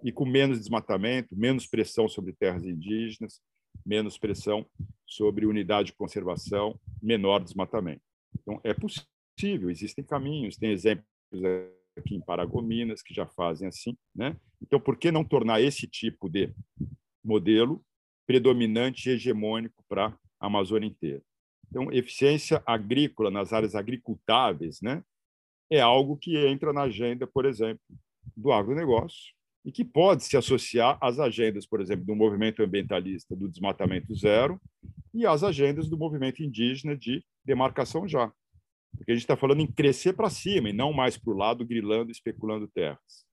[0.04, 3.42] e com menos desmatamento, menos pressão sobre terras indígenas,
[3.86, 4.66] menos pressão
[5.12, 8.02] sobre unidade de conservação, menor desmatamento.
[8.40, 11.06] Então, é possível, existem caminhos, tem exemplos
[11.98, 13.98] aqui em Paragominas que já fazem assim.
[14.16, 14.38] Né?
[14.62, 16.54] Então, por que não tornar esse tipo de
[17.24, 17.84] modelo
[18.26, 21.22] predominante e hegemônico para a Amazônia inteira?
[21.70, 25.04] Então, eficiência agrícola nas áreas agricultáveis né,
[25.70, 27.82] é algo que entra na agenda, por exemplo,
[28.36, 29.34] do agronegócio,
[29.66, 34.60] e que pode se associar às agendas, por exemplo, do movimento ambientalista do desmatamento zero
[35.14, 38.32] e às agendas do movimento indígena de demarcação já.
[38.96, 41.66] Porque a gente está falando em crescer para cima e não mais para o lado,
[41.66, 43.26] grilando especulando terras.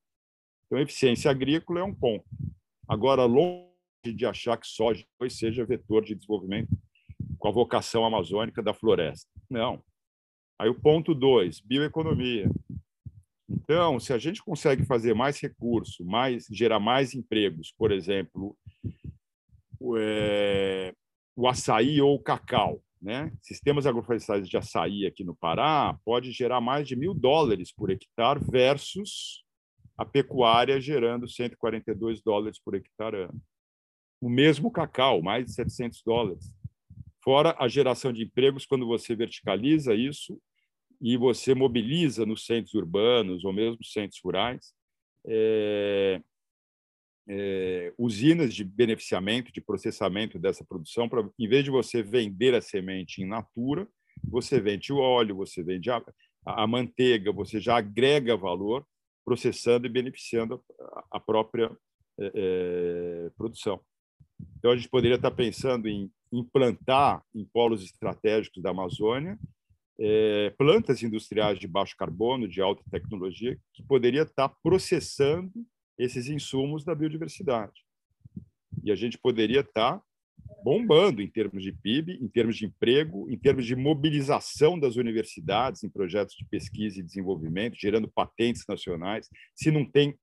[0.66, 2.24] Então, eficiência agrícola é um ponto.
[2.86, 3.68] Agora, longe
[4.14, 6.68] de achar que soja seja vetor de desenvolvimento
[7.38, 9.28] com a vocação amazônica da floresta.
[9.48, 9.82] Não.
[10.58, 12.50] Aí o ponto dois, bioeconomia.
[13.48, 18.56] Então, se a gente consegue fazer mais recurso, mais gerar mais empregos, por exemplo,
[19.96, 20.94] é,
[21.38, 23.32] o açaí ou o cacau, né?
[23.40, 28.40] Sistemas agroflorestais de açaí aqui no Pará pode gerar mais de mil dólares por hectare
[28.50, 29.44] versus
[29.96, 33.40] a pecuária gerando 142 dólares por hectare ano.
[34.20, 36.52] O mesmo cacau, mais de 700 dólares.
[37.22, 40.40] Fora a geração de empregos quando você verticaliza isso
[41.00, 44.74] e você mobiliza nos centros urbanos ou mesmo centros rurais
[45.24, 46.20] é,
[47.28, 52.60] é, usinas de beneficiamento, de processamento dessa produção, para em vez de você vender a
[52.60, 53.86] semente em natura,
[54.24, 56.02] você vende o óleo, você vende a,
[56.44, 58.84] a manteiga, você já agrega valor
[59.24, 61.70] processando e beneficiando a, a própria
[62.18, 63.80] é, produção.
[64.58, 69.38] Então, a gente poderia estar pensando em implantar em polos estratégicos da Amazônia
[69.98, 75.52] é, plantas industriais de baixo carbono, de alta tecnologia, que poderia estar processando
[75.98, 77.84] esses insumos da biodiversidade.
[78.84, 80.00] E a gente poderia estar
[80.62, 85.82] bombando em termos de PIB, em termos de emprego, em termos de mobilização das universidades
[85.82, 89.28] em projetos de pesquisa e desenvolvimento, gerando patentes nacionais.
[89.54, 90.16] Se não tem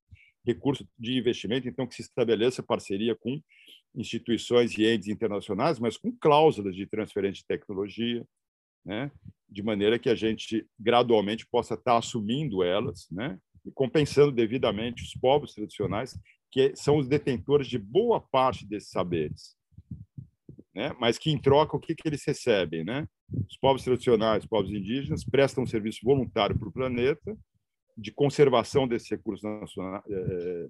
[0.46, 3.42] recurso de investimento, então que se estabeleça parceria com
[3.96, 8.26] instituições e entes internacionais, mas com cláusulas de transferência de tecnologia,
[8.86, 9.12] né?
[9.50, 13.40] de maneira que a gente gradualmente possa estar assumindo elas né?
[13.66, 16.18] E compensando devidamente os povos tradicionais,
[16.52, 19.56] que são os detentores de boa parte desses saberes.
[20.74, 20.96] Né?
[21.00, 22.84] Mas que, em troca, o que, que eles recebem?
[22.84, 23.08] Né?
[23.50, 27.38] Os povos tradicionais, os povos indígenas, prestam um serviço voluntário para o planeta,
[27.98, 29.46] de conservação desses recursos
[30.10, 30.68] eh,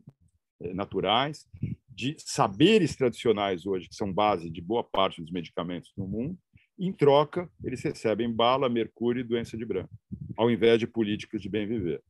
[0.61, 1.47] eh, naturais,
[1.89, 6.37] de saberes tradicionais hoje, que são base de boa parte dos medicamentos no mundo,
[6.77, 9.89] em troca, eles recebem bala, mercúrio e doença de branco,
[10.37, 12.03] ao invés de políticas de bem viver.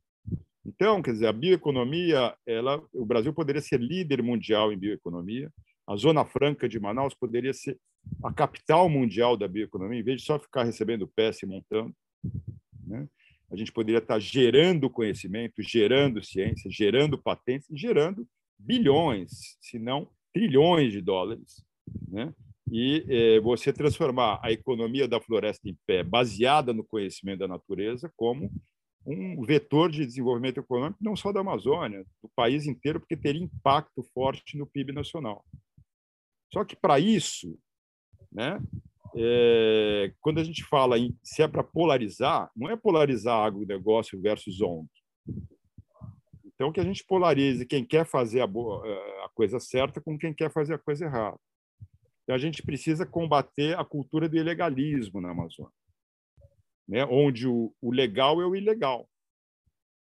[0.66, 5.48] Então, quer dizer, a bioeconomia, ela, o Brasil poderia ser líder mundial em bioeconomia,
[5.86, 7.78] a Zona Franca de Manaus poderia ser
[8.24, 11.94] a capital mundial da bioeconomia, em vez de só ficar recebendo peça e montando.
[12.84, 13.08] Né?
[13.48, 18.26] A gente poderia estar gerando conhecimento, gerando ciência, gerando patentes, gerando
[18.58, 21.64] bilhões, se não trilhões de dólares,
[22.08, 22.34] né?
[22.70, 28.12] e eh, você transformar a economia da floresta em pé, baseada no conhecimento da natureza,
[28.16, 28.50] como
[29.06, 34.02] um vetor de desenvolvimento econômico não só da Amazônia, do país inteiro, porque teria impacto
[34.12, 35.44] forte no PIB nacional.
[36.52, 37.58] Só que para isso,
[38.32, 38.60] né,
[39.16, 44.60] é, quando a gente fala em se é para polarizar, não é polarizar agronegócio versus
[44.60, 44.88] ONG.
[46.44, 48.82] Então, que a gente polarize quem quer fazer a, boa,
[49.24, 51.38] a coisa certa com quem quer fazer a coisa errada.
[52.22, 55.72] Então, a gente precisa combater a cultura do ilegalismo na Amazônia,
[56.88, 57.04] né?
[57.06, 59.08] onde o, o legal é o ilegal.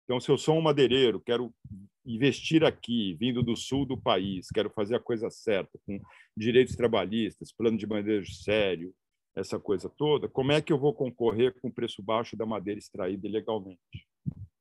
[0.04, 1.54] Então, se eu sou um madeireiro, quero
[2.06, 6.02] investir aqui, vindo do sul do país, quero fazer a coisa certa, com
[6.36, 8.94] direitos trabalhistas, plano de manejo sério,
[9.36, 12.80] essa coisa toda, como é que eu vou concorrer com o preço baixo da madeira
[12.80, 14.08] extraída ilegalmente?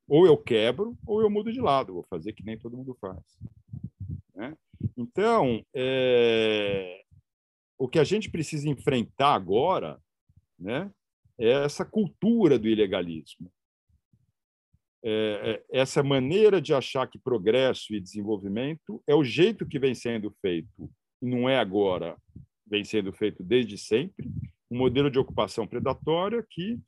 [0.08, 3.22] Ou eu quebro, ou eu mudo de lado, vou fazer que nem todo mundo faz.
[4.34, 4.56] Né?
[4.96, 7.02] Então, é,
[7.78, 10.00] o que a gente precisa enfrentar agora
[10.58, 10.90] né,
[11.38, 13.50] é essa cultura do ilegalismo.
[15.04, 19.94] É, é, essa maneira de achar que progresso e desenvolvimento é o jeito que vem
[19.94, 20.90] sendo feito,
[21.20, 22.16] não é agora,
[22.66, 24.30] vem sendo feito desde sempre,
[24.70, 26.78] um modelo de ocupação predatória que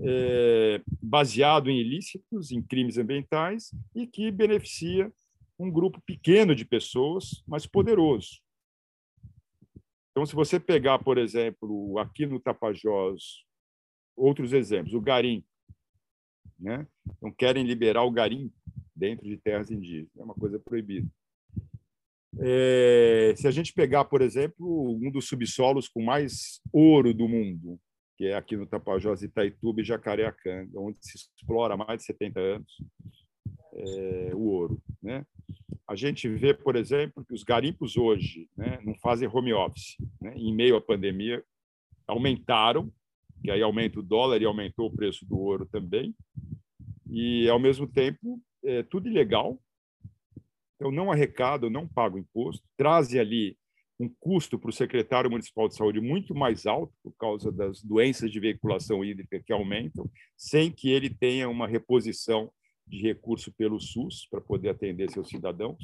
[0.00, 5.12] é baseado em ilícitos, em crimes ambientais e que beneficia
[5.58, 8.40] um grupo pequeno de pessoas, mas poderoso.
[10.10, 13.44] Então, se você pegar, por exemplo, aqui no Tapajós,
[14.18, 15.44] outros exemplos, o garim,
[16.58, 16.86] né?
[17.16, 18.52] Então, querem liberar o garim
[18.94, 21.08] dentro de terras indígenas, é uma coisa proibida.
[22.40, 27.80] É, se a gente pegar, por exemplo, um dos subsolos com mais ouro do mundo,
[28.16, 32.40] que é aqui no Tapajós, Itaituba e Jacareacanga, onde se explora há mais de 70
[32.40, 32.72] anos
[33.72, 34.82] é, o ouro.
[35.02, 35.24] Né?
[35.88, 39.96] a gente vê, por exemplo, que os garimpos hoje né, não fazem home office.
[40.20, 40.34] Né?
[40.36, 41.42] Em meio à pandemia,
[42.06, 42.92] aumentaram,
[43.42, 46.14] que aí aumenta o dólar e aumentou o preço do ouro também.
[47.10, 49.60] E, ao mesmo tempo, é tudo ilegal.
[50.76, 53.56] Então, não arrecado, não pago imposto, trazem ali
[54.00, 58.30] um custo para o secretário municipal de saúde muito mais alto por causa das doenças
[58.30, 62.50] de veiculação hídrica que aumentam, sem que ele tenha uma reposição
[62.86, 65.82] de recurso pelo SUS para poder atender seus cidadãos.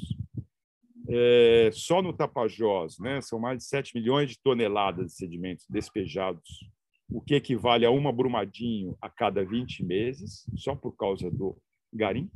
[1.07, 6.65] É, só no Tapajós, né, são mais de 7 milhões de toneladas de sedimentos despejados,
[7.09, 11.57] o que equivale a uma Brumadinho a cada 20 meses, só por causa do
[11.93, 12.29] garim.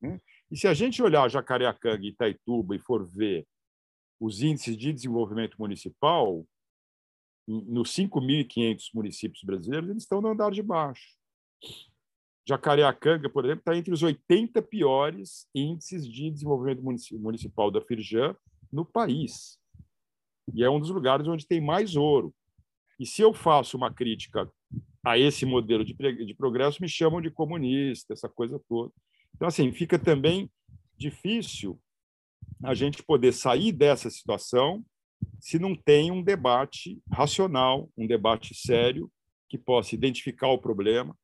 [0.00, 0.20] Né?
[0.50, 3.46] E se a gente olhar Jacareacanga e Itaituba e for ver
[4.20, 6.46] os índices de desenvolvimento municipal,
[7.46, 11.16] nos 5.500 municípios brasileiros, eles estão no andar de baixo.
[12.48, 16.82] Jacareacanga, por exemplo, está entre os 80 piores índices de desenvolvimento
[17.12, 18.36] municipal da Firjan
[18.72, 19.58] no país.
[20.54, 22.32] E é um dos lugares onde tem mais ouro.
[22.98, 24.50] E se eu faço uma crítica
[25.04, 28.92] a esse modelo de, de progresso, me chamam de comunista, essa coisa toda.
[29.34, 30.50] Então, assim, fica também
[30.96, 31.78] difícil
[32.62, 34.84] a gente poder sair dessa situação
[35.40, 39.10] se não tem um debate racional, um debate sério,
[39.48, 41.16] que possa identificar o problema,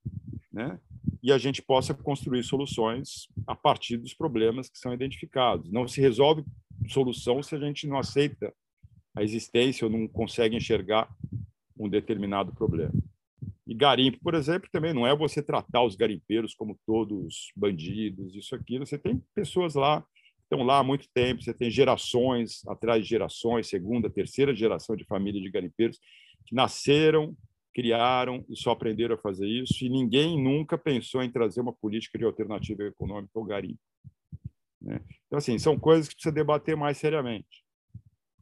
[0.53, 0.79] né?
[1.23, 5.71] e a gente possa construir soluções a partir dos problemas que são identificados.
[5.71, 6.45] Não se resolve
[6.89, 8.53] solução se a gente não aceita
[9.15, 11.09] a existência ou não consegue enxergar
[11.85, 12.93] um determinado problema.
[13.67, 18.55] E garimpo, por exemplo, também não é você tratar os garimpeiros como todos bandidos, isso
[18.55, 18.79] aqui.
[18.79, 20.05] Você tem pessoas lá
[20.53, 25.05] estão lá há muito tempo, você tem gerações atrás de gerações, segunda, terceira geração de
[25.05, 25.99] família de garimpeiros
[26.45, 27.35] que nasceram,
[27.75, 32.19] criaram e só aprenderam a fazer isso, e ninguém nunca pensou em trazer uma política
[32.19, 33.81] de alternativa econômica ao garimpo.
[34.81, 35.01] Né?
[35.27, 37.65] Então, assim, são coisas que precisa debater mais seriamente.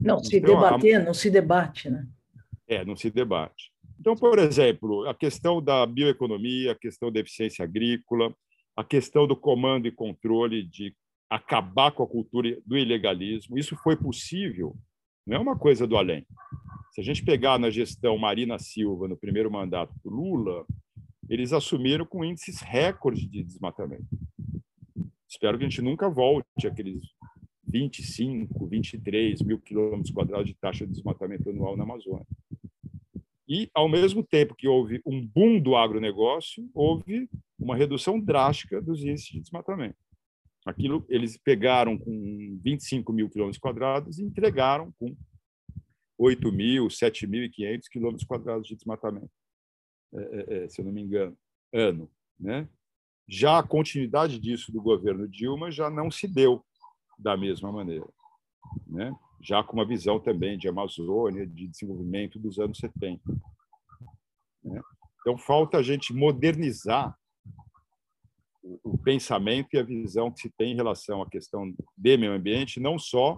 [0.01, 1.05] Não, se então, debater, a...
[1.05, 2.07] não se debate, né?
[2.71, 3.73] É, não se debate.
[3.99, 8.33] Então, por exemplo, a questão da bioeconomia, a questão da eficiência agrícola,
[8.77, 10.95] a questão do comando e controle de
[11.29, 13.59] acabar com a cultura do ilegalismo.
[13.59, 14.77] Isso foi possível,
[15.27, 16.25] não é uma coisa do além.
[16.93, 20.64] Se a gente pegar na gestão Marina Silva, no primeiro mandato do Lula,
[21.29, 24.07] eles assumiram com índices recordes de desmatamento.
[25.29, 27.03] Espero que a gente nunca volte àqueles
[27.66, 32.27] 25, 23 mil quilômetros quadrados de taxa de desmatamento anual na Amazônia.
[33.51, 37.28] E, ao mesmo tempo que houve um boom do agronegócio, houve
[37.59, 39.98] uma redução drástica dos índices de desmatamento.
[40.64, 45.16] Aquilo eles pegaram com 25 mil quilômetros quadrados e entregaram com
[46.16, 49.32] 8 mil, 7.500 quilômetros quadrados de desmatamento,
[50.14, 51.36] é, é, é, se eu não me engano,
[51.72, 52.09] ano.
[52.38, 52.68] Né?
[53.26, 56.64] Já a continuidade disso do governo Dilma já não se deu
[57.18, 58.09] da mesma maneira,
[58.86, 59.12] né?
[59.41, 63.20] Já com uma visão também de Amazônia, de desenvolvimento dos anos 70.
[64.62, 64.80] Né?
[65.20, 67.16] Então, falta a gente modernizar
[68.84, 72.78] o pensamento e a visão que se tem em relação à questão de meio ambiente,
[72.78, 73.36] não só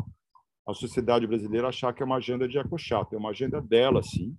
[0.67, 4.37] a sociedade brasileira achar que é uma agenda de ecochato, é uma agenda dela, sim.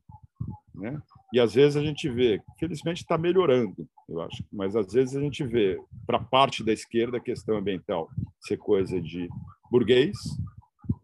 [0.75, 1.01] Né?
[1.33, 5.21] E às vezes a gente vê, felizmente está melhorando, eu acho, mas às vezes a
[5.21, 8.09] gente vê, para parte da esquerda, a questão ambiental
[8.41, 9.27] ser coisa de
[9.71, 10.17] burguês,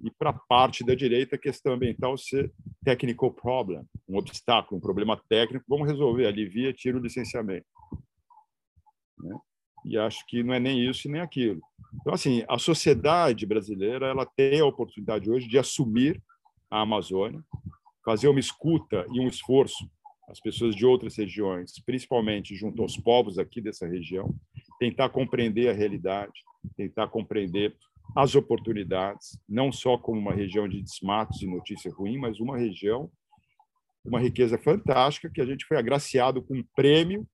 [0.03, 2.51] e para parte da direita, a questão ambiental ser
[2.83, 7.65] technical problem, um obstáculo, um problema técnico, vamos resolver, alivia, tira o licenciamento.
[9.17, 9.35] Né?
[9.85, 11.61] e acho que não é nem isso nem aquilo.
[12.01, 16.21] Então, assim, a sociedade brasileira ela tem a oportunidade hoje de assumir
[16.69, 17.43] a Amazônia,
[18.05, 19.89] fazer uma escuta e um esforço
[20.27, 24.33] às pessoas de outras regiões, principalmente junto aos povos aqui dessa região,
[24.79, 26.33] tentar compreender a realidade,
[26.77, 27.75] tentar compreender
[28.15, 33.11] as oportunidades, não só como uma região de desmatos e notícia ruim, mas uma região,
[34.03, 37.27] uma riqueza fantástica que a gente foi agraciado com um prêmio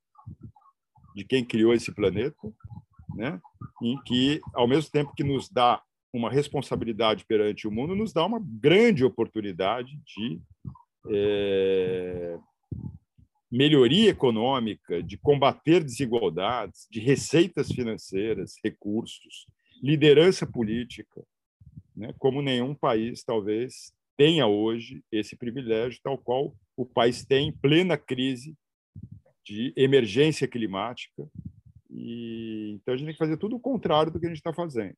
[1.16, 2.54] de quem criou esse planeta,
[3.16, 3.40] né?
[3.82, 8.26] em que, ao mesmo tempo que nos dá uma responsabilidade perante o mundo, nos dá
[8.26, 10.42] uma grande oportunidade de
[11.10, 12.38] é,
[13.52, 19.46] melhoria econômica, de combater desigualdades, de receitas financeiras, recursos,
[19.86, 21.24] liderança política,
[21.96, 22.12] né?
[22.18, 27.96] como nenhum país talvez tenha hoje esse privilégio, tal qual o país tem em plena
[27.96, 28.58] crise
[29.46, 31.30] de emergência climática.
[31.92, 34.52] E, então, a gente tem que fazer tudo o contrário do que a gente está
[34.52, 34.96] fazendo.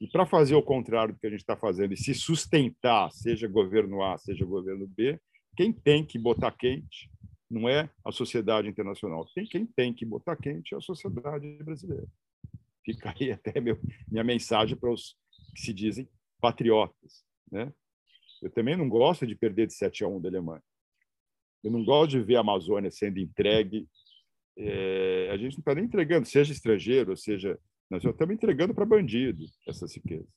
[0.00, 3.46] E para fazer o contrário do que a gente está fazendo e se sustentar, seja
[3.46, 5.20] governo A, seja governo B,
[5.56, 7.08] quem tem que botar quente
[7.48, 9.24] não é a sociedade internacional.
[9.48, 12.08] Quem tem que botar quente é a sociedade brasileira.
[12.86, 13.76] Fica aí até meu,
[14.08, 15.16] minha mensagem para os
[15.56, 16.08] que se dizem
[16.40, 17.24] patriotas.
[17.50, 17.72] Né?
[18.40, 20.62] Eu também não gosto de perder de 7 a 1 da Alemanha.
[21.64, 23.88] Eu não gosto de ver a Amazônia sendo entregue.
[24.56, 27.58] É, a gente não está nem entregando, seja estrangeiro, ou seja,
[27.90, 30.28] nós estamos entregando para bandido essas riquezas.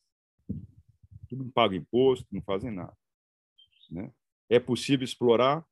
[1.28, 2.96] Que não pagam imposto, não fazem nada.
[3.88, 4.12] Né?
[4.48, 5.64] É possível explorar,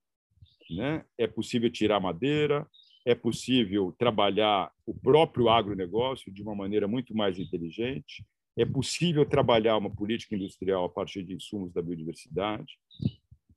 [0.71, 1.05] né?
[1.19, 2.69] é possível tirar madeira,
[3.09, 8.25] é possível trabalhar o próprio agronegócio de uma maneira muito mais inteligente,
[8.57, 12.77] é possível trabalhar uma política industrial a partir de insumos da biodiversidade,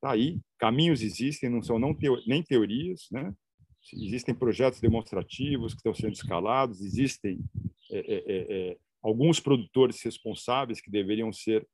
[0.02, 3.32] Está aí, caminhos existem, não são não teo, nem teorias, né?
[3.94, 7.40] Existem projetos demonstrativos que estão sendo escalados, existem
[7.92, 11.68] é, é, é, é alguns produtores responsáveis que deveriam ser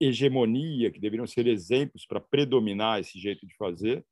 [0.00, 4.04] hegemonia, que deveriam ser exemplos para predominar esse jeito de fazer.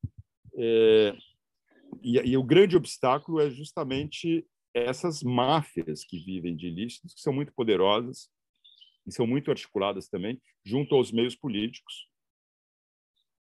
[2.03, 7.33] E, e, o grande obstáculo é justamente essas máfias que vivem de ilícitos, que são
[7.33, 8.31] muito poderosas
[9.07, 12.09] e são muito articuladas também junto aos meios políticos.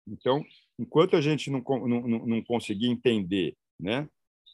[0.08, 0.44] Então,
[0.78, 4.10] enquanto a gente não, não, não conseguir entender né,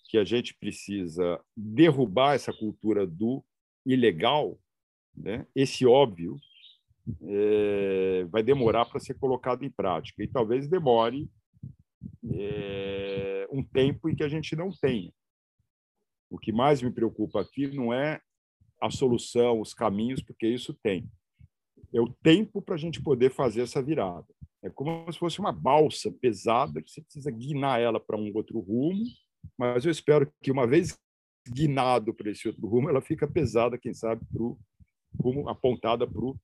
[0.09, 3.43] que a gente precisa derrubar essa cultura do
[3.85, 4.59] ilegal,
[5.15, 6.37] né, esse óbvio
[7.23, 11.29] é, vai demorar para ser colocado em prática e talvez demore
[12.31, 15.11] é, um tempo em que a gente não tenha.
[16.29, 18.19] O que mais me preocupa aqui não é
[18.81, 21.09] a solução, os caminhos, porque isso tem.
[21.93, 24.27] É o tempo para a gente poder fazer essa virada.
[24.61, 28.59] É como se fosse uma balsa pesada que você precisa guinar ela para um outro
[28.59, 29.03] rumo,
[29.57, 30.97] mas eu espero que uma vez
[31.47, 34.57] guinado para esse outro rumo, ela fica pesada, quem sabe, para o
[35.21, 36.35] rumo apontada para o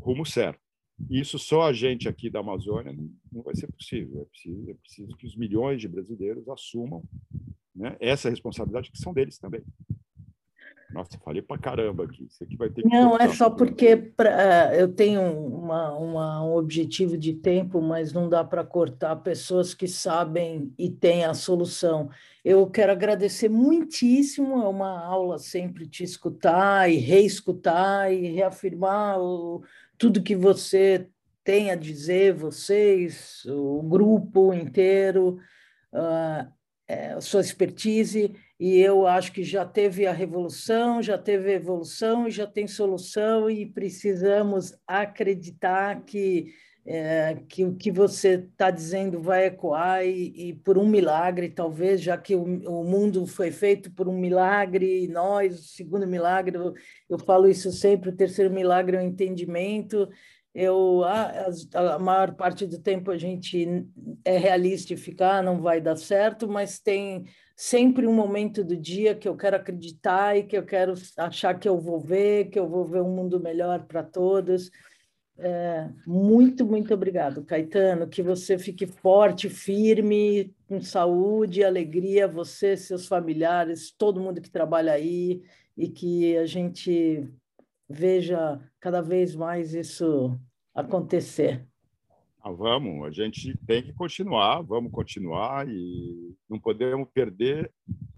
[0.00, 0.60] rumo certo.
[1.08, 2.94] Isso só a gente aqui da Amazônia
[3.32, 4.22] não vai ser possível.
[4.22, 7.02] É preciso, é preciso que os milhões de brasileiros assumam
[7.74, 9.62] né, essa responsabilidade que são deles também.
[10.90, 12.24] Nossa, falei para caramba aqui.
[12.24, 16.54] Isso aqui vai ter que Não, é só porque pra, eu tenho uma, uma, um
[16.56, 22.08] objetivo de tempo, mas não dá para cortar pessoas que sabem e têm a solução.
[22.42, 29.62] Eu quero agradecer muitíssimo, é uma aula sempre te escutar e reescutar e reafirmar o,
[29.98, 31.08] tudo que você
[31.44, 35.38] tem a dizer, vocês, o grupo inteiro,
[35.92, 36.50] uh,
[36.86, 41.56] é, a sua expertise e eu acho que já teve a revolução, já teve a
[41.56, 46.52] evolução já tem solução, e precisamos acreditar que,
[46.90, 52.00] é, que o que você está dizendo vai ecoar, e, e, por um milagre, talvez,
[52.00, 56.56] já que o, o, mundo foi feito por um milagre, e nós, o segundo milagre,
[56.56, 56.72] eu,
[57.10, 60.08] eu falo isso sempre: o terceiro milagre é o entendimento.
[60.54, 63.86] Eu, a, a maior parte do tempo a gente
[64.24, 68.76] é realista e ficar, ah, não vai dar certo, mas tem sempre um momento do
[68.76, 72.58] dia que eu quero acreditar e que eu quero achar que eu vou ver, que
[72.58, 74.70] eu vou ver um mundo melhor para todos.
[75.38, 78.08] É, muito, muito obrigado, Caetano.
[78.08, 84.92] Que você fique forte, firme, com saúde, alegria, você, seus familiares, todo mundo que trabalha
[84.92, 85.42] aí,
[85.76, 87.28] e que a gente
[87.88, 90.36] veja cada vez mais isso
[90.74, 91.64] acontecer.
[92.42, 97.70] Ah, vamos, a gente tem que continuar, vamos continuar e não podemos perder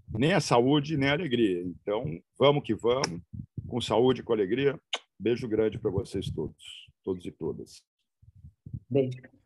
[0.09, 1.61] nem a saúde nem a alegria.
[1.61, 3.21] Então, vamos que vamos,
[3.67, 4.79] com saúde com alegria.
[5.19, 7.83] Beijo grande para vocês todos, todos e todas.
[8.89, 9.40] Beijo.